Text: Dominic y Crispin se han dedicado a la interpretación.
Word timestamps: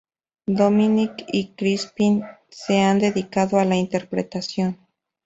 Dominic 0.47 1.27
y 1.27 1.49
Crispin 1.53 2.23
se 2.49 2.79
han 2.79 2.97
dedicado 2.97 3.59
a 3.59 3.65
la 3.65 3.75
interpretación. 3.75 4.79